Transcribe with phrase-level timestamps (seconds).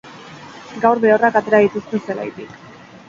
[0.85, 2.61] Gaur behorrak atera dituzte zelaitik.